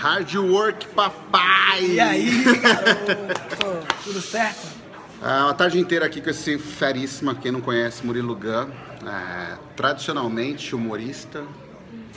Hard 0.00 0.32
Work 0.36 0.86
Papai! 0.94 1.84
E 1.84 1.98
aí, 2.00 2.30
garoto? 2.62 3.94
Tudo 4.04 4.20
certo? 4.20 4.68
Ah, 5.20 5.50
a 5.50 5.54
tarde 5.54 5.80
inteira 5.80 6.06
aqui 6.06 6.20
com 6.20 6.30
esse 6.30 6.56
feríssima, 6.56 7.34
quem 7.34 7.50
não 7.50 7.60
conhece, 7.60 8.06
Murilo 8.06 8.36
Gun. 8.36 8.70
É, 9.04 9.56
tradicionalmente 9.74 10.72
humorista, 10.72 11.42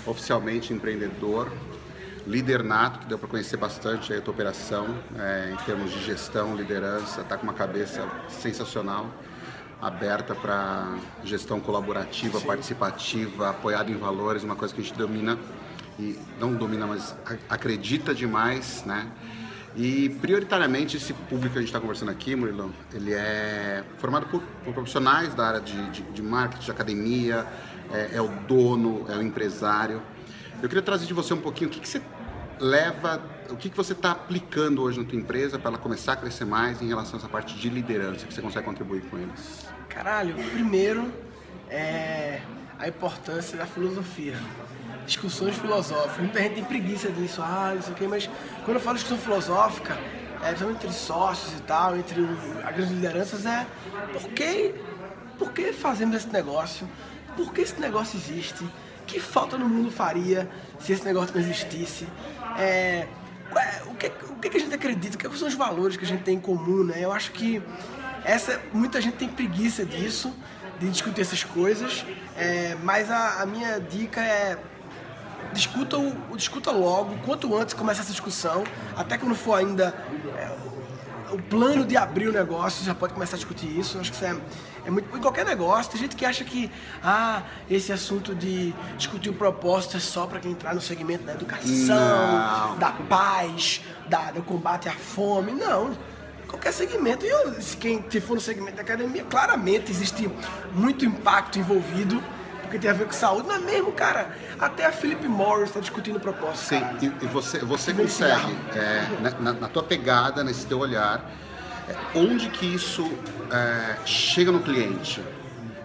oficialmente 0.05 0.71
empreendedor, 0.71 1.52
líder 2.28 2.63
nato, 2.63 2.99
que 2.99 3.05
deu 3.07 3.17
para 3.17 3.28
conhecer 3.28 3.57
bastante 3.57 4.13
aí 4.13 4.20
a 4.20 4.21
tua 4.21 4.36
operação 4.36 4.95
é, 5.18 5.52
em 5.52 5.57
termos 5.66 5.91
de 5.91 6.05
gestão, 6.05 6.55
liderança, 6.55 7.23
tá 7.23 7.36
com 7.36 7.43
uma 7.43 7.54
cabeça 7.54 8.07
sensacional, 8.29 9.09
aberta 9.82 10.36
para 10.36 10.98
gestão 11.23 11.59
colaborativa, 11.59 12.39
Sim. 12.39 12.45
participativa, 12.45 13.50
apoiada 13.50 13.89
em 13.89 13.98
valores, 13.98 14.43
uma 14.43 14.55
coisa 14.55 14.71
que 14.71 14.82
a 14.82 14.84
gente 14.84 14.95
domina 14.95 15.36
e 16.02 16.20
não 16.39 16.55
domina, 16.55 16.88
mas 16.88 17.15
acredita 17.47 18.13
demais, 18.13 18.83
né? 18.86 19.07
E 19.75 20.09
prioritariamente 20.21 20.97
esse 20.97 21.14
público 21.14 21.54
que 21.54 21.59
a 21.59 21.61
gente 21.61 21.69
está 21.69 21.79
conversando 21.79 22.11
aqui, 22.11 22.36
Murilo, 22.36 22.73
ele 22.93 23.14
é 23.14 23.83
formado 24.00 24.25
por, 24.25 24.42
por 24.65 24.73
profissionais 24.73 25.33
da 25.33 25.47
área 25.47 25.61
de, 25.61 25.89
de, 25.92 26.01
de 26.01 26.21
marketing, 26.21 26.65
de 26.65 26.71
academia, 26.71 27.47
é, 27.93 28.15
é, 28.15 28.21
o 28.21 28.28
dono, 28.47 29.06
é 29.07 29.15
o 29.15 29.21
empresário. 29.21 30.01
Eu 30.61 30.68
queria 30.68 30.82
trazer 30.82 31.06
de 31.06 31.14
você 31.14 31.33
um 31.33 31.39
pouquinho 31.39 31.69
o 31.69 31.73
que, 31.73 31.79
que 31.79 31.87
você 31.87 32.02
leva, 32.59 33.22
o 33.50 33.56
que, 33.56 33.70
que 33.70 33.78
você 33.78 33.94
está 33.94 34.11
aplicando 34.11 34.81
hoje 34.81 35.00
na 35.00 35.06
tua 35.06 35.17
empresa 35.17 35.58
para 35.58 35.70
ela 35.70 35.78
começar 35.78 36.14
a 36.14 36.16
crescer 36.17 36.45
mais 36.45 36.81
em 36.81 36.88
relação 36.88 37.16
a 37.16 37.20
essa 37.20 37.30
parte 37.30 37.56
de 37.56 37.70
liderança 37.70 38.25
que 38.25 38.33
você 38.33 38.42
consegue 38.42 38.66
contribuir 38.66 39.03
com 39.03 39.17
eles. 39.17 39.67
Caralho, 39.88 40.36
primeiro 40.52 41.11
é 41.70 42.42
a 42.78 42.89
importância 42.89 43.58
da 43.58 43.66
filosofia 43.66 44.36
discussões 45.05 45.55
filosóficas. 45.58 46.17
Muita 46.17 46.41
gente 46.41 46.55
tem 46.55 46.64
preguiça 46.64 47.09
disso, 47.11 47.42
ah, 47.42 47.73
não 47.75 47.81
sei 47.81 47.94
o 47.94 47.95
quê, 47.95 48.08
mas 48.08 48.30
quando 48.66 48.78
eu 48.78 48.81
falo 48.81 48.95
discussão 48.95 49.17
filosófica, 49.17 49.97
é, 50.44 50.52
entre 50.69 50.92
sócios 50.92 51.53
e 51.59 51.62
tal, 51.64 51.95
entre 51.95 52.22
as 52.64 52.76
grandes 52.76 52.92
lideranças, 52.92 53.45
é 53.45 53.66
por 54.11 54.30
que, 54.31 54.73
por 55.38 55.52
que 55.53 55.72
fazemos 55.73 56.16
esse 56.16 56.28
negócio? 56.30 56.88
Por 57.36 57.53
que 57.53 57.61
esse 57.61 57.80
negócio 57.80 58.17
existe? 58.17 58.66
Que 59.06 59.20
falta 59.20 59.58
no 59.58 59.67
mundo 59.67 59.92
faria 59.92 60.50
se 60.80 60.94
esse 60.94 61.06
negócio 61.06 61.33
não 61.36 61.42
existisse? 61.42 62.08
É, 62.58 63.08
é 63.56 63.83
o, 63.86 63.95
que, 63.95 64.08
o 64.08 64.36
que 64.36 64.58
a 64.58 64.59
gente 64.59 64.73
acredita? 64.73 65.17
Quais 65.17 65.38
são 65.38 65.48
os 65.48 65.54
valores 65.54 65.95
que 65.95 66.06
a 66.06 66.08
gente 66.08 66.23
tem 66.23 66.36
em 66.36 66.39
comum? 66.39 66.83
Né? 66.83 66.95
Eu 67.00 67.11
acho 67.11 67.31
que 67.31 67.61
essa, 68.23 68.59
muita 68.73 69.02
gente 69.02 69.17
tem 69.17 69.30
preguiça 69.30 69.86
disso, 69.86 70.33
de 70.80 70.89
discutir 70.89 71.22
essas 71.22 71.44
coisas, 71.44 72.06
é, 72.36 72.76
mas 72.83 73.11
a, 73.11 73.42
a 73.42 73.45
minha 73.45 73.80
dica 73.80 74.22
é 74.22 74.58
discuta, 75.53 75.97
o, 75.97 76.36
discuta 76.36 76.72
logo, 76.72 77.17
quanto 77.25 77.56
antes 77.58 77.73
começa 77.73 78.02
essa 78.02 78.11
discussão, 78.11 78.64
até 78.95 79.17
quando 79.17 79.36
for 79.36 79.56
ainda 79.56 79.95
é, 80.38 80.52
o 81.33 81.42
plano 81.42 81.86
de 81.86 81.95
abrir 81.98 82.28
o 82.28 82.31
negócio, 82.31 82.83
já 82.83 82.94
pode 82.94 83.14
começar 83.14 83.36
a 83.36 83.39
discutir 83.39 83.67
isso. 83.67 84.00
acho 84.00 84.11
que 84.11 84.17
isso 84.17 84.25
é, 84.25 84.36
é 84.86 84.92
muito. 84.92 85.16
Em 85.16 85.22
qualquer 85.22 85.45
negócio, 85.45 85.92
tem 85.92 86.02
gente 86.02 86.16
que 86.16 86.25
acha 86.25 86.44
que 86.44 86.72
ah, 87.03 87.44
esse 87.70 87.92
assunto 87.92 88.36
de 88.36 88.73
discutir 88.98 89.30
o 89.30 89.33
propósito 89.33 89.98
é 89.98 90.00
só 90.00 90.25
para 90.25 90.39
quem 90.39 90.52
entrar 90.52 90.73
no 90.73 90.81
segmento 90.81 91.23
da 91.23 91.33
educação, 91.33 91.95
Não. 91.95 92.78
da 92.78 92.92
paz, 92.92 93.81
da, 94.08 94.31
do 94.31 94.42
combate 94.44 94.89
à 94.89 94.94
fome. 94.94 95.52
Não 95.52 95.95
qualquer 96.52 96.73
segmento. 96.73 97.26
E 97.26 97.30
eu, 97.30 97.55
quem 97.80 98.03
for 98.20 98.36
no 98.36 98.42
segmento 98.42 98.76
da 98.76 98.81
academia, 98.81 99.23
claramente 99.23 99.89
existe 99.89 100.30
muito 100.73 101.05
impacto 101.05 101.58
envolvido 101.58 102.22
porque 102.72 102.80
tem 102.80 102.89
a 102.89 102.94
ver 102.94 103.05
com 103.05 103.11
saúde. 103.11 103.47
Não 103.50 103.55
é 103.55 103.59
mesmo, 103.59 103.91
cara? 103.91 104.33
Até 104.58 104.86
a 104.86 104.91
Philip 104.94 105.27
Morris 105.27 105.67
está 105.69 105.81
discutindo 105.81 106.19
propósito. 106.19 106.69
Sim, 106.69 106.81
e, 107.02 107.25
e, 107.25 107.27
você, 107.27 107.59
você 107.59 107.94
consegue, 107.94 108.55
é, 108.73 109.08
na, 109.41 109.53
na, 109.53 109.67
tua 109.67 109.83
pegada, 109.83 110.41
nesse 110.41 110.66
teu 110.66 110.80
olhar, 110.80 111.30
é, 111.89 112.17
onde 112.17 112.49
que 112.49 112.66
isso 112.66 113.11
é, 113.52 113.97
chega 114.05 114.52
no 114.52 114.61
cliente? 114.61 115.22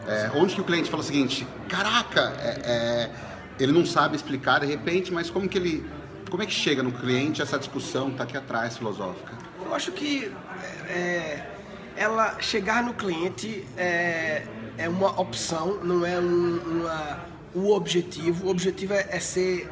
É, 0.06 0.30
onde 0.36 0.54
que 0.54 0.60
o 0.60 0.64
cliente 0.64 0.88
fala 0.88 1.02
o 1.02 1.04
seguinte, 1.04 1.44
caraca, 1.68 2.32
é, 2.38 2.60
é, 2.64 3.10
ele 3.58 3.72
não 3.72 3.84
sabe 3.84 4.14
explicar 4.14 4.60
de 4.60 4.66
repente, 4.66 5.12
mas 5.12 5.28
como 5.28 5.48
que 5.48 5.58
ele, 5.58 5.84
como 6.30 6.44
é 6.44 6.46
que 6.46 6.52
chega 6.52 6.84
no 6.84 6.92
cliente 6.92 7.42
essa 7.42 7.58
discussão 7.58 8.10
está 8.10 8.22
aqui 8.22 8.36
atrás 8.36 8.78
filosófica? 8.78 9.32
Eu 9.64 9.74
acho 9.74 9.90
que 9.90 10.32
ela 11.96 12.40
chegar 12.40 12.84
no 12.84 12.94
cliente 12.94 13.66
é, 13.76 14.44
é 14.78 14.88
uma 14.88 15.20
opção, 15.20 15.78
não 15.82 16.04
é 16.04 16.18
um, 16.18 16.58
uma, 16.58 17.18
o 17.54 17.72
objetivo. 17.72 18.46
O 18.46 18.50
objetivo 18.50 18.94
é, 18.94 19.06
é 19.10 19.20
ser 19.20 19.68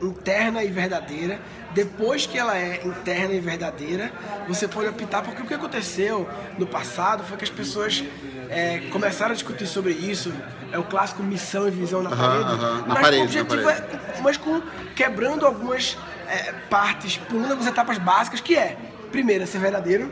interna 0.00 0.62
e 0.62 0.70
verdadeira. 0.70 1.40
Depois 1.74 2.26
que 2.26 2.38
ela 2.38 2.56
é 2.56 2.82
interna 2.84 3.34
e 3.34 3.40
verdadeira, 3.40 4.10
você 4.48 4.66
pode 4.66 4.88
optar, 4.88 5.22
porque 5.22 5.42
o 5.42 5.46
que 5.46 5.54
aconteceu 5.54 6.28
no 6.58 6.66
passado 6.66 7.22
foi 7.24 7.36
que 7.36 7.44
as 7.44 7.50
pessoas 7.50 8.02
é, 8.48 8.80
começaram 8.90 9.32
a 9.32 9.34
discutir 9.34 9.66
sobre 9.66 9.92
isso. 9.92 10.32
É 10.72 10.78
o 10.78 10.84
clássico 10.84 11.22
missão 11.22 11.68
e 11.68 11.70
visão 11.70 12.02
na 12.02 12.10
parede. 12.10 12.56
na 12.56 12.82
mas 12.86 13.00
parede, 13.00 13.22
o 13.38 13.42
objetivo 13.42 13.68
é, 13.68 13.84
mas 14.22 14.36
com 14.36 14.60
quebrando 14.94 15.46
algumas 15.46 15.96
é, 16.28 16.52
partes, 16.68 17.16
pulando 17.18 17.52
algumas 17.52 17.66
etapas 17.66 17.98
básicas, 17.98 18.40
que 18.40 18.56
é, 18.56 18.76
primeira, 19.12 19.46
ser 19.46 19.58
verdadeiro, 19.58 20.10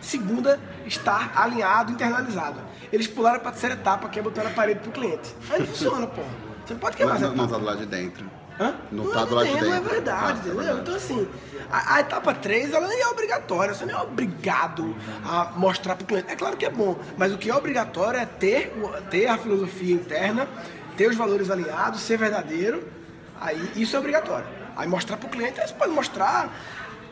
segunda, 0.00 0.58
estar 0.86 1.32
alinhado, 1.34 1.92
internalizado. 1.92 2.60
Eles 2.92 3.06
pularam 3.06 3.40
para 3.40 3.50
a 3.50 3.52
terceira 3.52 3.74
etapa, 3.74 4.08
que 4.08 4.18
é 4.18 4.22
botar 4.22 4.44
na 4.44 4.50
parede 4.50 4.80
pro 4.80 4.90
cliente. 4.90 5.34
Aí 5.50 5.60
não 5.60 5.66
funciona, 5.66 6.06
pô. 6.06 6.22
Você 6.64 6.74
não 6.74 6.80
pode 6.80 6.96
quebrar 6.96 7.18
não, 7.18 7.34
não 7.34 7.48
tá 7.48 7.58
do 7.58 7.64
lado 7.64 7.78
de 7.78 7.86
dentro. 7.86 8.30
Hã? 8.60 8.74
Não, 8.90 9.04
não 9.04 9.12
tá 9.12 9.24
do 9.24 9.34
lado 9.34 9.46
de 9.46 9.54
dentro. 9.54 9.68
Não 9.68 9.76
é 9.76 9.80
verdade, 9.80 10.22
ah, 10.22 10.32
entendeu? 10.32 10.52
É 10.52 10.64
verdade. 10.64 10.80
Então, 10.80 10.94
assim, 10.94 11.28
a, 11.70 11.94
a, 11.94 12.00
etapa 12.00 12.34
3, 12.34 12.72
ela 12.74 12.88
nem 12.88 13.00
é 13.00 13.08
obrigatória. 13.08 13.74
Você 13.74 13.86
não 13.86 13.98
é 13.98 14.02
obrigado 14.02 14.96
a 15.24 15.52
mostrar 15.56 15.96
pro 15.96 16.06
cliente. 16.06 16.30
É 16.30 16.36
claro 16.36 16.56
que 16.56 16.66
é 16.66 16.70
bom, 16.70 16.98
mas 17.16 17.32
o 17.32 17.38
que 17.38 17.48
é 17.48 17.54
obrigatório 17.54 18.20
é 18.20 18.26
ter, 18.26 18.72
ter 19.10 19.26
a 19.28 19.38
filosofia 19.38 19.94
interna, 19.94 20.48
ter 20.96 21.08
os 21.08 21.16
valores 21.16 21.50
alinhados, 21.50 22.00
ser 22.00 22.18
verdadeiro. 22.18 22.86
Aí, 23.40 23.70
isso 23.76 23.94
é 23.94 23.98
obrigatório. 23.98 24.46
Aí, 24.76 24.88
mostrar 24.88 25.16
pro 25.16 25.28
cliente, 25.28 25.60
você 25.60 25.74
pode 25.74 25.92
mostrar, 25.92 26.52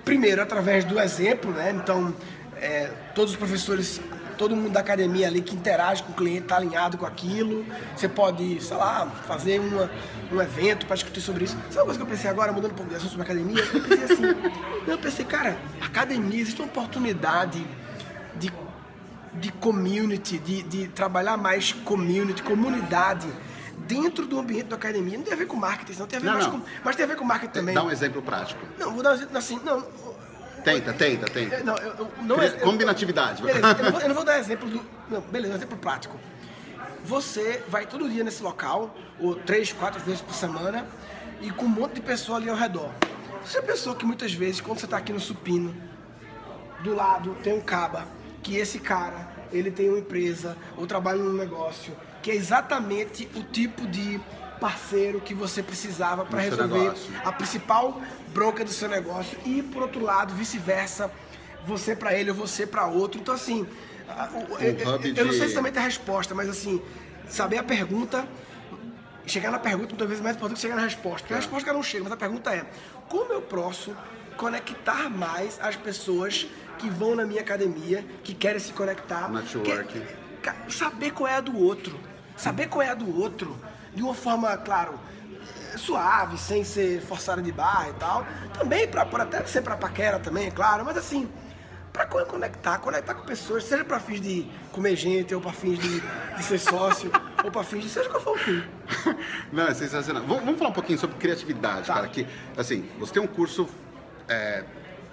primeiro, 0.05 0.43
através 0.43 0.85
do 0.85 1.01
exemplo, 1.01 1.51
né? 1.53 1.71
Então, 1.71 2.15
é, 2.57 2.91
todos 3.15 3.33
os 3.33 3.37
professores 3.37 4.01
todo 4.37 4.55
mundo 4.55 4.71
da 4.71 4.81
academia 4.81 5.27
ali 5.27 5.41
que 5.41 5.55
interage 5.55 6.03
com 6.03 6.13
o 6.13 6.15
cliente 6.15 6.43
está 6.43 6.57
alinhado 6.57 6.97
com 6.99 7.07
aquilo. 7.07 7.65
Você 7.97 8.09
pode, 8.09 8.63
sei 8.63 8.77
lá, 8.77 9.07
fazer 9.27 9.59
uma, 9.61 9.91
um 10.31 10.41
evento 10.41 10.87
para 10.87 10.95
discutir 10.95 11.21
sobre 11.21 11.45
isso. 11.45 11.57
Sabe 11.71 11.79
uma 11.79 11.85
coisa 11.85 11.99
que 11.99 12.05
eu 12.05 12.09
pensei 12.09 12.31
agora, 12.31 12.53
mudando 12.53 12.73
um 12.73 12.75
pouco 12.75 12.91
de 12.91 12.97
assunto 12.97 13.11
sobre 13.11 13.25
academia? 13.25 13.63
Eu 13.63 13.81
pensei 13.81 14.05
assim, 14.05 14.23
eu 14.87 14.99
pensei, 14.99 15.25
cara, 15.25 15.57
academia, 15.81 16.41
existe 16.41 16.61
uma 16.61 16.69
oportunidade 16.69 17.67
de, 18.37 18.53
de 19.35 19.53
community, 19.53 20.39
de, 20.39 20.63
de 20.63 20.89
trabalhar 20.89 21.37
mais 21.37 21.73
community, 21.73 22.43
comunidade 22.43 23.27
dentro 23.87 24.27
do 24.27 24.39
ambiente 24.39 24.67
da 24.67 24.77
academia. 24.77 25.17
Não 25.17 25.25
tem 25.25 25.33
a 25.33 25.37
ver 25.37 25.47
com 25.47 25.57
marketing, 25.57 25.99
não 25.99 26.07
tem 26.07 26.19
a 26.19 26.21
ver 26.21 26.27
não, 26.27 26.35
mais 26.35 26.47
não. 26.47 26.61
com. 26.61 26.67
Mas 26.85 26.97
tem 26.97 27.05
a 27.05 27.09
ver 27.09 27.17
com 27.17 27.25
marketing 27.25 27.53
também. 27.53 27.75
Dá 27.75 27.83
um 27.83 27.91
exemplo 27.91 28.21
prático. 28.21 28.61
Não, 28.79 28.93
vou 28.93 29.03
dar 29.03 29.11
um 29.11 29.15
exemplo 29.15 29.39
assim. 29.39 29.61
Não, 29.65 29.85
Tenta, 30.67 30.93
tenta, 30.93 31.27
tenta. 31.27 31.63
Não, 31.63 31.77
eu, 31.77 32.11
não 32.23 32.43
é, 32.43 32.51
Combinatividade. 32.51 33.41
Beleza, 33.41 33.69
eu 33.79 33.85
não, 33.85 33.93
vou, 33.93 34.01
eu 34.01 34.09
não 34.09 34.15
vou 34.17 34.25
dar 34.25 34.41
exemplo 34.41 34.69
do. 34.69 34.85
Não, 35.09 35.21
beleza, 35.21 35.55
um 35.55 35.57
exemplo 35.57 35.79
prático. 35.79 36.19
Você 37.05 37.63
vai 37.69 37.87
todo 37.87 38.11
dia 38.11 38.25
nesse 38.25 38.43
local, 38.43 38.93
ou 39.21 39.37
três, 39.37 39.73
quatro 39.73 40.03
vezes 40.03 40.21
por 40.21 40.35
semana, 40.35 40.85
e 41.41 41.53
com 41.53 41.67
um 41.67 41.69
monte 41.69 41.95
de 41.95 42.01
pessoa 42.01 42.39
ali 42.39 42.51
ao 42.51 42.57
redor. 42.57 42.91
Você 43.45 43.59
é 43.59 43.63
pessoa 43.63 43.95
que 43.95 44.05
muitas 44.05 44.35
vezes, 44.35 44.61
quando 44.61 44.81
você 44.81 44.87
está 44.87 44.97
aqui 44.97 45.13
no 45.13 45.21
supino, 45.21 45.73
do 46.83 46.97
lado 46.97 47.37
tem 47.45 47.53
um 47.53 47.61
caba, 47.61 48.05
que 48.43 48.57
esse 48.57 48.81
cara, 48.81 49.29
ele 49.53 49.71
tem 49.71 49.89
uma 49.89 50.01
empresa, 50.01 50.57
ou 50.77 50.85
trabalha 50.85 51.23
num 51.23 51.35
negócio, 51.35 51.97
que 52.21 52.33
é 52.33 52.35
exatamente 52.35 53.31
o 53.37 53.43
tipo 53.45 53.87
de 53.87 54.21
parceiro 54.61 55.21
que 55.21 55.35
você 55.35 55.63
precisava 55.63 56.25
para 56.25 56.41
resolver 56.41 56.93
a 57.25 57.33
principal 57.33 58.01
bronca 58.29 58.65
do 58.65 58.71
seu 58.71 58.89
negócio. 58.89 59.39
E 59.45 59.63
por 59.63 59.83
outro 59.83 60.03
lado 60.03 60.35
vice-versa 60.35 61.11
você 61.67 61.97
para 61.97 62.15
ele 62.15 62.31
ou 62.31 62.37
você 62.37 62.67
para 62.67 62.87
outro. 62.87 63.21
Então 63.21 63.35
assim 63.35 63.67
um 64.33 64.59
eu, 64.59 65.15
eu, 65.17 65.25
não 65.27 65.33
sei 65.33 65.49
se 65.49 65.55
também 65.55 65.73
tem 65.73 65.83
a 65.83 65.85
resposta 65.85 66.33
mas 66.35 66.49
assim 66.49 66.81
saber 67.29 67.59
a 67.59 67.63
pergunta 67.63 68.27
chegar 69.27 69.51
na 69.51 69.59
pergunta 69.59 69.89
muitas 69.89 70.07
vezes 70.07 70.21
é 70.21 70.25
mais 70.25 70.37
importante 70.37 70.57
que 70.57 70.63
chegar 70.63 70.77
na 70.77 70.83
resposta. 70.83 71.21
Porque 71.21 71.35
a 71.35 71.37
é. 71.37 71.41
resposta 71.41 71.73
não 71.73 71.83
chega 71.83 72.05
mas 72.05 72.13
a 72.13 72.17
pergunta 72.17 72.55
é 72.55 72.65
como 73.09 73.33
eu 73.33 73.43
posso 73.43 73.95
conectar 74.37 75.11
mais 75.11 75.59
as 75.61 75.77
pessoas 75.77 76.47
que 76.79 76.91
vão 76.91 77.17
na 77.17 77.25
minha 77.25 77.41
academia 77.41 78.05
que 78.23 78.35
querem 78.35 78.61
se 78.61 78.73
conectar 78.73 79.31
networking. 79.31 80.03
que, 80.43 80.73
saber 80.73 81.11
qual 81.13 81.29
é 81.29 81.37
a 81.37 81.41
do 81.41 81.59
outro 81.59 81.99
saber 82.37 82.69
qual 82.69 82.83
é 82.83 82.91
a 82.91 82.95
do 82.95 83.19
outro 83.19 83.57
de 83.97 84.03
uma 84.03 84.15
forma, 84.15 84.57
claro, 84.59 84.95
suave, 85.77 86.39
sem 86.39 86.63
ser 86.65 87.01
forçada 87.01 87.43
de 87.43 87.51
barra 87.51 87.89
e 87.89 87.93
tal. 87.95 88.27
Também, 88.59 88.87
pra, 88.87 89.05
por 89.05 89.21
até 89.21 89.45
ser 89.47 89.63
pra 89.63 89.77
paquera 89.77 90.19
também, 90.19 90.47
é 90.47 90.51
claro, 90.51 90.85
mas 90.85 90.97
assim, 90.97 91.29
pra 91.93 92.07
conectar, 92.07 92.79
conectar 92.79 93.15
com 93.15 93.25
pessoas, 93.27 93.65
seja 93.65 93.85
pra 93.85 93.99
fins 93.99 94.21
de 94.21 94.47
comer 94.73 94.95
gente, 94.97 95.35
ou 95.35 95.41
pra 95.41 95.53
fins 95.53 95.79
de, 95.79 96.01
de 96.37 96.43
ser 96.45 96.59
sócio, 96.59 97.11
ou 97.43 97.51
para 97.51 97.65
fins, 97.65 97.91
seja 97.91 98.09
qual 98.09 98.23
for 98.23 98.37
o 98.37 98.39
fim. 98.39 98.63
Não, 99.53 99.67
é 99.67 99.75
sensacional. 99.75 100.23
Vamos, 100.25 100.45
vamos 100.45 100.59
falar 100.59 100.71
um 100.71 100.75
pouquinho 100.75 100.99
sobre 100.99 101.17
criatividade, 101.17 101.87
Tá. 101.87 101.95
cara. 101.95 102.09
Que, 102.09 102.27
assim, 102.57 102.89
você 102.99 103.15
tem 103.15 103.23
um 103.23 103.27
curso 103.27 103.69
é, 104.29 104.63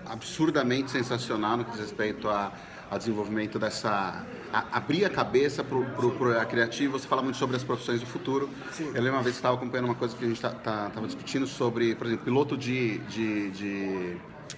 absurdamente 0.05 0.91
sensacional 0.91 1.57
no 1.57 1.65
que 1.65 1.71
diz 1.71 1.79
respeito 1.79 2.27
a, 2.29 2.51
a 2.93 2.97
desenvolvimento 2.97 3.57
dessa... 3.59 4.25
a- 4.51 4.65
abrir 4.71 5.05
a 5.05 5.09
cabeça 5.09 5.63
pro, 5.63 5.83
pro 5.85 6.39
a 6.39 6.45
criativo. 6.45 6.97
Você 6.99 7.07
fala 7.07 7.21
muito 7.21 7.37
sobre 7.37 7.55
as 7.55 7.63
profissões 7.63 7.99
do 7.99 8.05
futuro. 8.05 8.49
Sim. 8.71 8.87
Eu 8.93 9.01
lembro 9.01 9.13
uma 9.17 9.23
vez 9.23 9.35
que 9.35 9.39
estava 9.39 9.55
acompanhando 9.55 9.85
uma 9.85 9.95
coisa 9.95 10.15
que 10.15 10.23
a 10.23 10.27
gente 10.27 10.37
estava 10.37 10.55
tá, 10.55 10.89
tava 10.93 11.05
discutindo 11.07 11.45
sobre, 11.47 11.95
por 11.95 12.07
exemplo, 12.07 12.25
piloto 12.25 12.57
de, 12.57 12.99
de, 12.99 13.49
de 13.51 14.17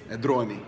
é, 0.09 0.17
drone. 0.17 0.61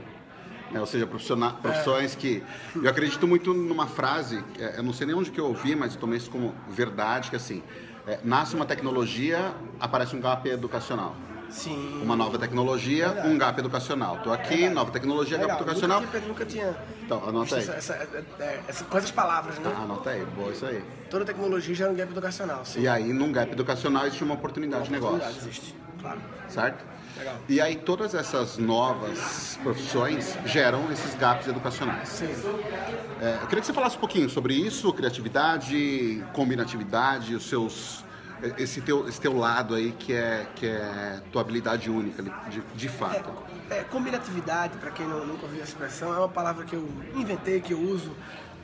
né? 0.71 0.79
ou 0.79 0.85
seja, 0.85 1.05
professiona- 1.07 1.51
profissões 1.51 2.15
que. 2.15 2.43
Eu 2.75 2.89
acredito 2.89 3.27
muito 3.27 3.53
numa 3.53 3.87
frase, 3.87 4.43
é, 4.59 4.79
eu 4.79 4.83
não 4.83 4.93
sei 4.93 5.07
nem 5.07 5.15
onde 5.15 5.31
que 5.31 5.39
eu 5.39 5.45
ouvi, 5.47 5.75
mas 5.75 5.93
eu 5.93 5.99
tomei 5.99 6.17
isso 6.17 6.29
como 6.29 6.53
verdade, 6.69 7.29
que 7.29 7.35
assim, 7.35 7.61
é, 8.05 8.19
nasce 8.23 8.55
uma 8.55 8.65
tecnologia, 8.65 9.53
aparece 9.79 10.15
um 10.15 10.21
gap 10.21 10.47
educacional. 10.49 11.15
Sim. 11.49 12.01
Uma 12.03 12.15
nova 12.15 12.37
tecnologia, 12.37 13.05
Verdade. 13.07 13.27
um 13.29 13.37
gap 13.37 13.59
educacional. 13.59 14.17
Estou 14.17 14.33
aqui, 14.33 14.49
Verdade. 14.49 14.73
nova 14.75 14.91
tecnologia, 14.91 15.37
gap 15.37 15.47
Legal, 15.47 15.61
educacional. 15.61 16.01
Nunca 16.01 16.19
nunca 16.21 16.45
tinha 16.45 16.75
Então, 17.03 17.23
anota 17.27 17.55
aí. 17.55 17.61
essa, 17.61 17.71
essa, 17.73 17.93
é, 18.39 18.59
essa- 18.67 18.83
com 18.85 18.97
essas 18.97 19.11
palavras, 19.11 19.57
né? 19.59 19.73
Ah, 19.75 19.81
Anota 19.83 20.09
aí, 20.09 20.25
boa 20.25 20.51
isso 20.51 20.65
aí. 20.65 20.83
Toda 21.09 21.23
tecnologia 21.25 21.73
gera 21.73 21.91
um 21.91 21.95
gap 21.95 22.11
educacional, 22.11 22.65
sim. 22.65 22.81
E 22.81 22.87
aí, 22.87 23.11
num 23.13 23.31
gap 23.31 23.51
educacional, 23.51 24.05
existe 24.05 24.23
uma 24.23 24.33
oportunidade 24.35 24.85
de 24.85 24.91
negócio. 24.91 25.15
Oportunidade 25.17 25.47
existe, 25.49 25.75
claro. 26.01 26.19
certo? 26.49 26.85
Legal. 27.17 27.35
E 27.49 27.59
aí 27.59 27.75
todas 27.77 28.13
essas 28.13 28.57
novas 28.59 29.57
profissões 29.63 30.37
geram 30.45 30.91
esses 30.91 31.15
gaps 31.15 31.47
educacionais. 31.47 32.09
Sim. 32.09 32.27
É, 33.19 33.39
eu 33.41 33.47
queria 33.47 33.61
que 33.61 33.65
você 33.65 33.73
falasse 33.73 33.97
um 33.97 33.99
pouquinho 33.99 34.29
sobre 34.29 34.53
isso, 34.53 34.93
criatividade, 34.93 36.23
combinatividade, 36.33 37.33
os 37.33 37.49
seus 37.49 38.05
esse 38.57 38.81
teu, 38.81 39.07
esse 39.07 39.19
teu 39.19 39.37
lado 39.37 39.75
aí 39.75 39.91
que 39.91 40.13
é 40.13 40.47
que 40.55 40.65
é 40.65 41.21
tua 41.31 41.41
habilidade 41.41 41.89
única 41.89 42.21
de, 42.21 42.61
de 42.75 42.89
fato. 42.89 43.33
É, 43.69 43.83
combinatividade, 43.83 44.77
para 44.77 44.91
quem 44.91 45.07
não, 45.07 45.25
nunca 45.25 45.45
ouviu 45.45 45.61
essa 45.61 45.71
expressão, 45.71 46.13
é 46.13 46.17
uma 46.17 46.29
palavra 46.29 46.65
que 46.65 46.75
eu 46.75 46.87
inventei, 47.15 47.59
que 47.59 47.73
eu 47.73 47.79
uso 47.79 48.15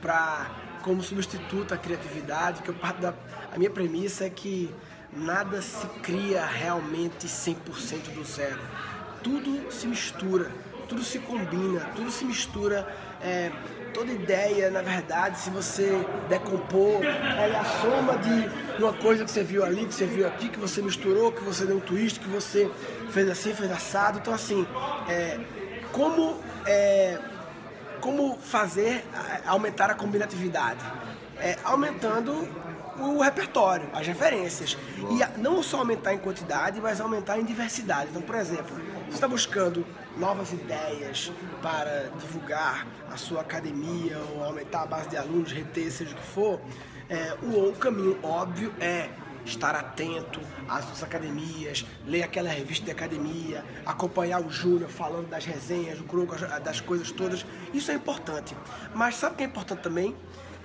para 0.01 0.49
como 0.81 1.01
substituto 1.01 1.73
à 1.73 1.77
criatividade, 1.77 2.61
que 2.61 2.69
eu 2.69 2.75
parto 2.75 3.01
da 3.01 3.13
a 3.53 3.57
minha 3.57 3.69
premissa 3.69 4.25
é 4.25 4.29
que 4.31 4.73
nada 5.15 5.61
se 5.61 5.85
cria 6.01 6.43
realmente 6.43 7.27
100% 7.27 8.15
do 8.15 8.23
zero. 8.23 8.59
Tudo 9.21 9.71
se 9.71 9.85
mistura, 9.85 10.51
tudo 10.93 11.03
se 11.03 11.17
combina, 11.17 11.79
tudo 11.95 12.11
se 12.11 12.23
mistura. 12.23 12.87
é, 13.21 13.51
toda 13.93 14.11
ideia, 14.11 14.71
na 14.71 14.81
verdade, 14.81 15.39
se 15.39 15.51
você 15.51 16.03
decompor, 16.27 17.03
é 17.03 17.55
a 17.55 17.63
soma 17.63 18.17
de 18.17 18.81
uma 18.81 18.91
coisa 18.91 19.23
que 19.23 19.29
você 19.29 19.43
viu 19.43 19.63
ali, 19.63 19.85
que 19.85 19.93
você 19.93 20.05
viu 20.05 20.27
aqui, 20.27 20.49
que 20.49 20.59
você 20.59 20.81
misturou, 20.81 21.31
que 21.31 21.43
você 21.43 21.63
deu 21.65 21.77
um 21.77 21.79
twist, 21.79 22.19
que 22.19 22.27
você 22.27 22.69
fez 23.11 23.29
assim, 23.29 23.53
fez 23.53 23.71
assado. 23.71 24.17
Então, 24.17 24.33
assim, 24.33 24.65
é, 25.07 25.39
como, 25.91 26.39
é, 26.65 27.19
como 28.01 28.35
fazer 28.37 29.05
aumentar 29.45 29.91
a 29.91 29.93
combinatividade? 29.93 30.83
É, 31.39 31.57
aumentando 31.63 32.47
o 32.99 33.21
repertório, 33.21 33.87
as 33.93 34.05
referências. 34.07 34.77
E 34.97 35.39
não 35.39 35.61
só 35.63 35.79
aumentar 35.79 36.13
em 36.13 36.17
quantidade, 36.17 36.79
mas 36.81 36.99
aumentar 36.99 37.39
em 37.39 37.45
diversidade. 37.45 38.09
Então, 38.09 38.21
por 38.21 38.35
exemplo, 38.35 38.75
está 39.15 39.27
buscando 39.27 39.85
novas 40.17 40.51
ideias 40.51 41.31
para 41.61 42.11
divulgar 42.19 42.87
a 43.11 43.17
sua 43.17 43.41
academia 43.41 44.17
ou 44.33 44.43
aumentar 44.43 44.83
a 44.83 44.85
base 44.85 45.09
de 45.09 45.17
alunos, 45.17 45.51
reter, 45.51 45.91
seja 45.91 46.11
o 46.11 46.15
que 46.15 46.27
for, 46.27 46.59
é, 47.09 47.35
o, 47.41 47.69
o 47.69 47.73
caminho 47.73 48.17
óbvio 48.23 48.73
é 48.79 49.09
estar 49.45 49.75
atento 49.75 50.39
às 50.67 50.85
suas 50.85 51.03
academias, 51.03 51.85
ler 52.05 52.23
aquela 52.23 52.49
revista 52.49 52.85
de 52.85 52.91
academia, 52.91 53.63
acompanhar 53.85 54.41
o 54.41 54.49
Júnior 54.49 54.89
falando 54.89 55.29
das 55.29 55.45
resenhas, 55.45 55.99
do 55.99 56.59
das 56.63 56.79
coisas 56.79 57.11
todas. 57.11 57.45
Isso 57.73 57.91
é 57.91 57.93
importante. 57.93 58.55
Mas 58.93 59.15
sabe 59.15 59.33
o 59.33 59.37
que 59.37 59.43
é 59.43 59.47
importante 59.47 59.81
também? 59.81 60.15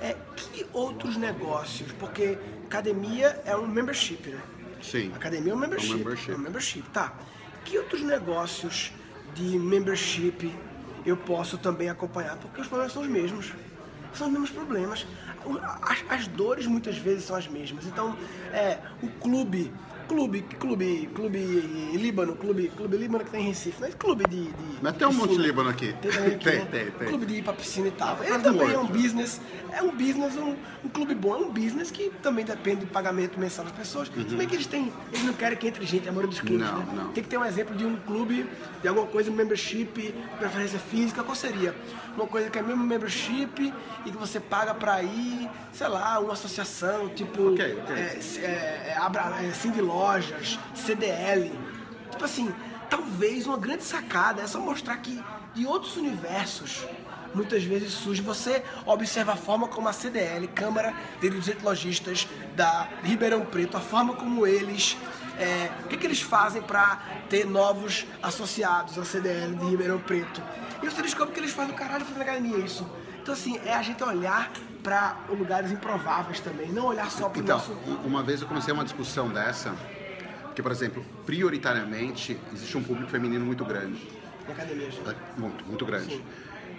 É 0.00 0.16
que 0.36 0.64
outros 0.72 1.16
negócios, 1.16 1.90
porque 1.92 2.38
academia 2.66 3.40
é 3.44 3.56
um 3.56 3.66
membership, 3.66 4.28
né? 4.28 4.40
Sim. 4.80 5.12
Academia 5.12 5.52
é 5.52 5.56
um 5.56 5.58
membership. 5.58 5.90
É 5.90 5.94
um 5.94 5.98
membership. 5.98 6.30
É 6.30 6.34
um 6.34 6.38
membership, 6.38 6.82
tá. 6.90 7.12
Que 7.68 7.76
outros 7.76 8.00
negócios 8.00 8.90
de 9.34 9.58
membership 9.58 10.50
eu 11.04 11.18
posso 11.18 11.58
também 11.58 11.90
acompanhar? 11.90 12.38
Porque 12.38 12.62
os 12.62 12.66
problemas 12.66 12.94
são 12.94 13.02
os 13.02 13.08
mesmos. 13.08 13.52
São 14.14 14.28
os 14.28 14.32
mesmos 14.32 14.50
problemas. 14.50 15.06
As, 15.82 16.02
as 16.08 16.26
dores 16.28 16.66
muitas 16.66 16.96
vezes 16.96 17.24
são 17.24 17.36
as 17.36 17.46
mesmas. 17.46 17.84
Então, 17.84 18.16
é, 18.54 18.78
o 19.02 19.08
clube, 19.20 19.70
clube, 20.08 20.42
clube, 20.58 21.08
clube 21.14 21.38
Líbano, 21.94 22.34
clube, 22.36 22.68
clube 22.76 22.96
Líbano 22.96 23.24
que 23.24 23.30
tem 23.30 23.42
em 23.42 23.48
Recife, 23.48 23.76
mas 23.80 23.94
clube 23.94 24.24
de. 24.28 24.44
de 24.44 24.52
Mas 24.82 24.96
tem 24.96 25.06
um 25.06 25.12
monte 25.12 25.32
de. 25.36 25.38
Líbano 25.42 25.68
aqui. 25.70 25.94
Tem 26.00 26.10
também 26.10 26.34
aqui, 26.34 26.44
Tem, 26.44 26.58
né? 26.60 26.68
tem, 26.70 26.90
tem. 26.90 27.08
Clube 27.08 27.26
de 27.26 27.34
ir 27.36 27.42
pra 27.42 27.52
piscina 27.52 27.88
e 27.88 27.90
tal. 27.92 28.18
Ele 28.24 28.38
também 28.38 28.72
é 28.72 28.78
um 28.78 28.82
morto. 28.84 28.92
business, 28.92 29.40
é 29.72 29.82
um 29.82 29.90
business, 29.94 30.36
um, 30.36 30.56
um 30.84 30.88
clube 30.88 31.14
bom, 31.14 31.34
é 31.34 31.38
um 31.38 31.50
business 31.52 31.90
que 31.90 32.10
também 32.22 32.44
depende 32.44 32.80
do 32.80 32.86
pagamento 32.86 33.38
mensal 33.38 33.64
das 33.64 33.74
pessoas. 33.74 34.08
Se 34.08 34.34
bem 34.34 34.48
que 34.48 34.56
eles 34.56 34.66
têm, 34.66 34.92
eles 35.12 35.24
não 35.24 35.32
querem 35.34 35.56
que 35.56 35.68
entre 35.68 35.84
gente, 35.86 36.08
a 36.08 36.12
maioria 36.12 36.30
dos 36.30 36.40
clubes, 36.40 36.58
Uhum. 36.68 36.72
Não, 36.72 36.78
né? 36.86 36.92
não. 37.04 37.12
Tem 37.12 37.22
que 37.22 37.28
ter 37.28 37.38
um 37.38 37.44
exemplo 37.44 37.76
de 37.76 37.84
um 37.84 37.96
clube, 37.96 38.46
de 38.82 38.88
alguma 38.88 39.06
coisa, 39.06 39.30
membership, 39.30 40.14
preferência 40.38 40.78
física, 40.78 41.22
qual 41.22 41.34
seria? 41.36 41.74
Uma 42.16 42.26
coisa 42.26 42.50
que 42.50 42.58
é 42.58 42.62
mesmo 42.62 42.82
membership 42.82 43.72
e 44.04 44.10
que 44.10 44.16
você 44.16 44.40
paga 44.40 44.74
pra 44.74 45.02
ir, 45.02 45.48
sei 45.72 45.86
lá, 45.88 46.18
uma 46.18 46.32
associação, 46.32 47.08
tipo 47.10 47.52
Ok, 47.52 47.78
ok. 47.84 47.96
é, 47.96 48.18
é, 48.40 48.44
é, 48.88 48.96
Abra, 48.98 49.32
é, 49.42 49.52
Cindy 49.52 49.80
Lojas, 49.98 50.56
CDL. 50.76 51.50
Tipo 52.12 52.24
assim, 52.24 52.54
talvez 52.88 53.48
uma 53.48 53.58
grande 53.58 53.82
sacada 53.82 54.42
é 54.42 54.46
só 54.46 54.60
mostrar 54.60 54.96
que 54.98 55.20
de 55.54 55.66
outros 55.66 55.96
universos 55.96 56.86
muitas 57.34 57.64
vezes 57.64 57.94
surge. 57.94 58.22
Você 58.22 58.62
observa 58.86 59.32
a 59.32 59.36
forma 59.36 59.66
como 59.66 59.88
a 59.88 59.92
CDL, 59.92 60.46
Câmara 60.48 60.94
de 61.20 61.28
Dirigentes 61.28 61.64
Logistas 61.64 62.28
da 62.54 62.88
Ribeirão 63.02 63.44
Preto, 63.44 63.76
a 63.76 63.80
forma 63.80 64.14
como 64.14 64.46
eles. 64.46 64.96
é, 65.36 65.68
o 65.84 65.88
que, 65.88 65.96
que 65.96 66.06
eles 66.06 66.20
fazem 66.20 66.62
para 66.62 67.00
ter 67.28 67.44
novos 67.44 68.06
associados 68.22 68.96
à 68.98 69.04
CDL 69.04 69.56
de 69.56 69.64
Ribeirão 69.64 69.98
Preto? 69.98 70.40
E 70.82 70.86
você 70.90 71.02
descobre 71.02 71.34
que 71.34 71.40
eles 71.40 71.52
fazem 71.52 71.74
caralho 71.74 72.04
fazendo 72.04 72.22
academia 72.22 72.58
isso. 72.58 72.88
Então 73.22 73.34
assim, 73.34 73.58
é 73.64 73.74
a 73.74 73.82
gente 73.82 74.02
olhar 74.02 74.50
para 74.82 75.16
lugares 75.28 75.70
improváveis 75.70 76.40
também, 76.40 76.68
não 76.70 76.86
olhar 76.86 77.10
só 77.10 77.28
para 77.28 77.40
o 77.40 77.42
Então, 77.42 77.56
nosso. 77.58 77.72
uma 78.04 78.22
vez 78.22 78.40
eu 78.40 78.48
comecei 78.48 78.72
uma 78.72 78.84
discussão 78.84 79.28
dessa, 79.28 79.74
porque, 80.44 80.62
por 80.62 80.72
exemplo, 80.72 81.04
prioritariamente 81.26 82.38
existe 82.52 82.76
um 82.78 82.82
público 82.82 83.10
feminino 83.10 83.44
muito 83.44 83.64
grande. 83.64 84.08
na 84.46 84.54
academia, 84.54 84.90
gente. 84.90 85.08
É, 85.08 85.14
Muito, 85.40 85.64
muito 85.66 85.84
grande. 85.84 86.16
Sim. 86.16 86.24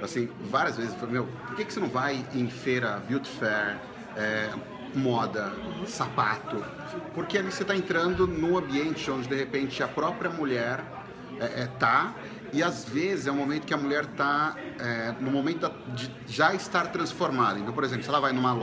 Assim, 0.01 0.29
várias 0.49 0.77
vezes, 0.77 0.93
eu 0.93 0.99
falei, 0.99 1.13
meu, 1.13 1.27
por 1.47 1.55
que, 1.57 1.65
que 1.65 1.73
você 1.73 1.79
não 1.79 1.89
vai 1.89 2.25
em 2.33 2.49
feira, 2.49 3.01
beauty 3.07 3.29
fair, 3.29 3.77
é, 4.15 4.49
moda, 4.95 5.51
sapato? 5.85 6.63
Porque 7.13 7.37
ali 7.37 7.51
você 7.51 7.61
está 7.63 7.75
entrando 7.75 8.25
num 8.25 8.57
ambiente 8.57 9.11
onde, 9.11 9.27
de 9.27 9.35
repente, 9.35 9.83
a 9.83 9.87
própria 9.89 10.29
mulher 10.31 10.81
é, 11.39 11.63
é, 11.63 11.67
tá 11.77 12.13
e, 12.51 12.63
às 12.63 12.85
vezes, 12.85 13.27
é 13.27 13.31
um 13.31 13.35
momento 13.35 13.65
que 13.65 13.73
a 13.73 13.77
mulher 13.77 14.05
está 14.05 14.55
no 15.19 15.31
momento 15.31 15.71
de 15.93 16.11
já 16.27 16.53
estar 16.53 16.87
transformada. 16.87 17.59
Então, 17.59 17.73
por 17.73 17.83
exemplo, 17.83 18.03
se 18.03 18.09
ela 18.09 18.19
vai 18.19 18.31
numa, 18.31 18.53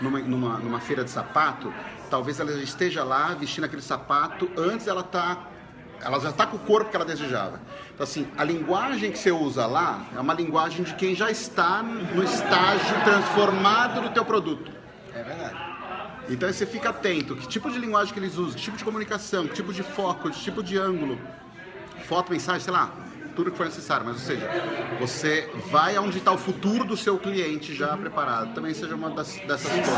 numa, 0.00 0.18
numa, 0.20 0.58
numa 0.58 0.80
feira 0.80 1.04
de 1.04 1.10
sapato, 1.10 1.72
talvez 2.10 2.40
ela 2.40 2.52
já 2.52 2.62
esteja 2.62 3.04
lá 3.04 3.34
vestindo 3.34 3.64
aquele 3.64 3.82
sapato 3.82 4.50
antes 4.56 4.86
ela 4.86 5.02
tá 5.02 5.46
ela 6.00 6.20
já 6.20 6.30
está 6.30 6.46
com 6.46 6.56
o 6.56 6.60
corpo 6.60 6.90
que 6.90 6.96
ela 6.96 7.04
desejava. 7.04 7.60
Então, 7.92 8.04
assim, 8.04 8.28
a 8.36 8.44
linguagem 8.44 9.10
que 9.10 9.18
você 9.18 9.32
usa 9.32 9.66
lá 9.66 10.06
é 10.14 10.20
uma 10.20 10.34
linguagem 10.34 10.84
de 10.84 10.94
quem 10.94 11.14
já 11.14 11.30
está 11.30 11.82
no 11.82 12.22
estágio 12.22 13.02
transformado 13.04 14.02
do 14.02 14.10
teu 14.10 14.24
produto. 14.24 14.70
É 15.12 15.22
verdade. 15.22 15.56
Então, 16.28 16.52
você 16.52 16.66
fica 16.66 16.90
atento, 16.90 17.34
que 17.34 17.48
tipo 17.48 17.70
de 17.70 17.78
linguagem 17.78 18.12
que 18.12 18.20
eles 18.20 18.36
usam, 18.36 18.54
que 18.54 18.62
tipo 18.62 18.76
de 18.76 18.84
comunicação, 18.84 19.48
que 19.48 19.54
tipo 19.54 19.72
de 19.72 19.82
foco, 19.82 20.30
que 20.30 20.38
tipo 20.38 20.62
de 20.62 20.78
ângulo, 20.78 21.18
foto, 22.04 22.30
mensagem, 22.30 22.60
sei 22.60 22.72
lá, 22.72 22.92
tudo 23.38 23.52
que 23.52 23.56
for 23.56 23.66
necessário. 23.66 24.04
Mas, 24.04 24.16
ou 24.16 24.20
seja, 24.20 24.50
você 24.98 25.48
vai 25.70 25.94
aonde 25.94 26.18
está 26.18 26.32
o 26.32 26.38
futuro 26.38 26.84
do 26.84 26.96
seu 26.96 27.16
cliente 27.18 27.72
já 27.72 27.96
preparado. 27.96 28.52
Também 28.52 28.74
seja 28.74 28.96
uma 28.96 29.10
das, 29.10 29.36
dessas 29.46 29.70
coisas. 29.70 29.94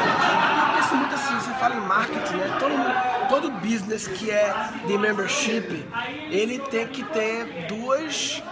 Isso 0.81 0.95
muito 0.95 1.15
assim, 1.15 1.35
você 1.37 1.51
fala 1.55 1.75
em 1.75 1.81
marketing, 1.81 2.35
né? 2.35 2.59
Todo, 2.61 3.29
todo 3.31 3.51
business 3.53 4.07
que 4.07 4.31
é 4.31 4.55
de 4.87 4.99
membership, 4.99 5.87
ele 6.31 6.59
tem 6.59 6.87
que 6.87 7.03
ter 7.03 7.67
duas 7.67 8.43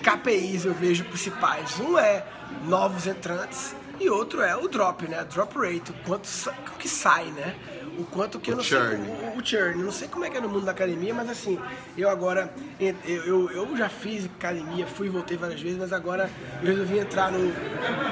KPIs, 0.00 0.64
eu 0.64 0.74
vejo, 0.74 1.04
principais. 1.06 1.80
Um 1.80 1.98
é 1.98 2.24
novos 2.66 3.08
entrantes 3.08 3.74
e 4.00 4.08
outro 4.10 4.40
é 4.42 4.56
o 4.56 4.66
drop, 4.68 5.06
né? 5.06 5.24
Drop 5.32 5.54
rate, 5.58 5.90
o 5.90 5.94
quanto 6.06 6.26
o 6.26 6.78
que 6.78 6.88
sai, 6.88 7.26
né? 7.26 7.54
O 7.98 8.04
quanto 8.04 8.40
que 8.40 8.50
eu 8.50 8.54
O 8.54 8.56
não 8.58 8.64
churn. 8.64 9.04
sei. 9.04 9.28
O, 9.28 9.38
o 9.38 9.44
churn, 9.44 9.78
eu 9.78 9.84
não 9.84 9.92
sei 9.92 10.08
como 10.08 10.24
é 10.24 10.30
que 10.30 10.36
é 10.38 10.40
no 10.40 10.48
mundo 10.48 10.64
da 10.64 10.72
academia, 10.72 11.12
mas 11.12 11.28
assim, 11.28 11.58
eu 11.98 12.08
agora, 12.08 12.52
eu, 12.78 12.94
eu, 13.04 13.50
eu 13.50 13.76
já 13.76 13.88
fiz 13.88 14.24
academia, 14.24 14.86
fui 14.86 15.06
e 15.08 15.10
voltei 15.10 15.36
várias 15.36 15.60
vezes, 15.60 15.78
mas 15.78 15.92
agora 15.92 16.30
eu 16.62 16.68
resolvi 16.68 16.98
entrar 16.98 17.30
no 17.30 17.52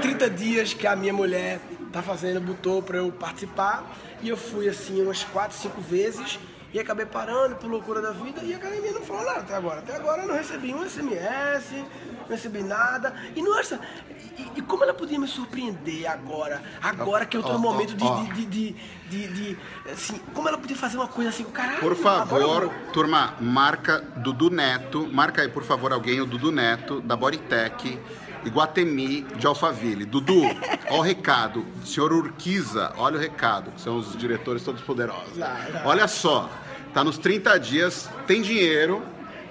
30 0.03 0.29
dias 0.31 0.75
que 0.75 0.87
a 0.87 0.95
minha 0.95 1.13
mulher 1.13 1.59
tá 1.91 2.03
fazendo, 2.03 2.41
botou 2.41 2.83
para 2.83 2.99
eu 2.99 3.11
participar. 3.11 3.97
E 4.21 4.29
eu 4.29 4.37
fui 4.37 4.69
assim 4.69 5.01
umas 5.01 5.23
4, 5.25 5.57
5 5.57 5.81
vezes 5.81 6.39
e 6.75 6.79
acabei 6.79 7.07
parando 7.07 7.55
por 7.57 7.71
loucura 7.71 8.03
da 8.03 8.11
vida 8.11 8.43
e 8.43 8.53
a 8.53 8.57
academia 8.57 8.93
não 8.93 9.01
falou 9.01 9.25
nada 9.25 9.41
até 9.41 9.55
agora. 9.55 9.79
Até 9.79 9.95
agora 9.97 10.23
eu 10.23 10.29
não 10.29 10.35
recebi 10.35 10.75
um 10.75 10.85
SMS, 10.87 11.83
recebi 12.29 12.63
nada. 12.63 13.15
E 13.35 13.43
nossa, 13.43 13.81
e, 14.39 14.59
e 14.59 14.63
como 14.63 14.85
ela 14.85 14.95
podia 14.95 15.19
me 15.19 15.27
surpreender 15.27 16.09
agora? 16.09 16.63
Agora 16.83 17.27
que 17.27 17.37
eu 17.37 17.43
tô 17.43 17.53
no 17.53 17.59
momento 17.59 17.95
de, 17.95 18.35
de, 18.35 18.47
de, 18.47 18.77
de, 19.09 19.29
de, 19.29 19.59
assim, 19.91 20.21
como 20.35 20.49
ela 20.49 20.59
podia 20.59 20.77
fazer 20.77 20.97
uma 20.97 21.09
coisa 21.09 21.31
assim, 21.31 21.45
caralho. 21.45 21.81
Por 21.81 21.97
favor, 21.97 22.73
turma, 22.93 23.35
marca 23.41 24.01
Dudu 24.17 24.51
Neto, 24.51 25.09
marca 25.13 25.43
aí 25.43 25.49
por 25.49 25.65
favor 25.65 25.93
alguém 25.93 26.21
o 26.21 26.27
Dudu 26.27 26.53
Neto 26.53 27.01
da 27.01 27.17
Bodytech. 27.17 27.99
Iguatemi 28.45 29.23
de 29.37 29.47
Alphaville. 29.47 30.05
Dudu, 30.05 30.43
ó 30.91 30.99
o 30.99 31.01
recado. 31.01 31.67
Senhor 31.85 32.13
Urquiza, 32.13 32.93
olha 32.97 33.17
o 33.17 33.21
recado, 33.21 33.73
são 33.77 33.97
os 33.97 34.17
diretores 34.17 34.63
todos 34.63 34.81
poderosos. 34.83 35.37
Olha 35.85 36.07
só, 36.07 36.49
tá 36.95 37.03
nos 37.03 37.19
30 37.19 37.59
dias, 37.59 38.09
tem 38.27 38.41
dinheiro, 38.41 39.03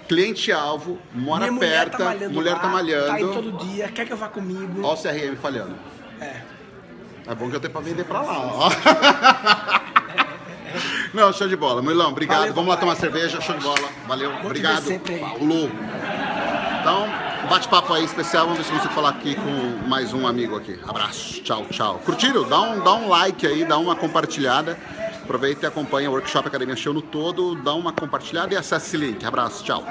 cliente-alvo, 0.07 0.97
mora 1.13 1.41
Minha 1.41 1.51
mulher 1.51 1.69
perto, 1.69 1.97
tá 1.97 2.05
malhando 2.05 2.33
mulher 2.33 2.53
lá, 2.53 2.59
tá 2.59 2.67
malhando. 2.67 3.07
Tá 3.07 3.13
aí 3.15 3.23
todo 3.23 3.51
dia, 3.65 3.87
quer 3.89 4.05
que 4.05 4.13
eu 4.13 4.17
vá 4.17 4.27
comigo. 4.27 4.81
Ó 4.83 4.93
o 4.93 4.97
CRM 4.97 5.35
falhando. 5.35 5.75
É. 6.21 6.41
É 7.27 7.35
bom 7.35 7.49
que 7.49 7.55
eu 7.57 7.59
tenho 7.59 7.73
pra 7.73 7.81
vender 7.81 8.05
pra 8.05 8.21
lá, 8.21 8.39
ó. 8.39 8.69
Não, 11.13 11.31
show 11.33 11.47
de 11.47 11.55
bola. 11.55 11.81
Murilão, 11.81 12.09
obrigado. 12.09 12.39
Valeu, 12.39 12.53
Vamos 12.53 12.69
lá 12.69 12.77
tomar 12.77 12.95
cerveja, 12.95 13.41
show 13.41 13.55
de 13.55 13.63
bola. 13.63 13.89
Valeu, 14.07 14.31
ver 14.31 14.45
obrigado. 14.45 14.83
Falou. 14.83 15.69
Então, 16.79 17.09
bate-papo 17.49 17.93
aí 17.93 18.05
especial. 18.05 18.45
Vamos 18.45 18.59
ver 18.59 18.65
se 18.65 18.71
consigo 18.71 18.93
falar 18.93 19.09
aqui 19.09 19.35
com 19.35 19.87
mais 19.87 20.13
um 20.13 20.27
amigo 20.27 20.55
aqui. 20.55 20.79
Abraço, 20.87 21.41
tchau, 21.41 21.65
tchau. 21.69 22.01
Curtiram? 22.05 22.47
Dá 22.47 22.61
um, 22.61 22.79
dá 22.81 22.93
um 22.93 23.09
like 23.09 23.45
aí, 23.45 23.65
dá 23.65 23.77
uma 23.77 23.95
compartilhada. 23.95 24.77
Aproveita 25.27 25.65
e 25.65 25.67
acompanha 25.67 26.09
o 26.09 26.13
Workshop 26.13 26.47
Academia 26.47 26.77
Show 26.77 26.93
no 26.93 27.01
todo. 27.01 27.53
Dá 27.53 27.73
uma 27.73 27.91
compartilhada 27.91 28.53
e 28.53 28.57
acesse 28.57 28.95
esse 28.95 28.97
link. 28.97 29.25
Abraço, 29.25 29.61
tchau. 29.61 29.83